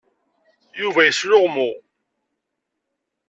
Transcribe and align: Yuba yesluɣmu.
Yuba 0.81 1.01
yesluɣmu. 1.05 1.69